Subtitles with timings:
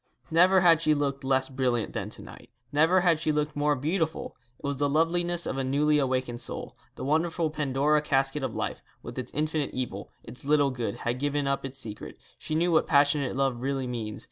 [0.31, 4.35] Never had she looked less brilliant than to night; never had she looked more beautiful.
[4.57, 6.75] It was the loveliness of a newly awakened soul.
[6.95, 11.45] The wonderful Pandora casket of life, with its infinite evil, its little good, had given
[11.45, 12.17] up its secret.
[12.39, 14.19] She knew what passionate love really means.